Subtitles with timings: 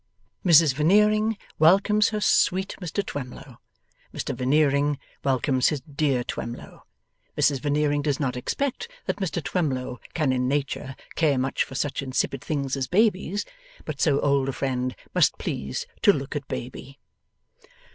[0.43, 3.59] Mrs Veneering welcomes her sweet Mr Twemlow.
[4.11, 6.81] Mr Veneering welcomes his dear Twemlow.
[7.37, 12.01] Mrs Veneering does not expect that Mr Twemlow can in nature care much for such
[12.01, 13.45] insipid things as babies,
[13.85, 16.97] but so old a friend must please to look at baby.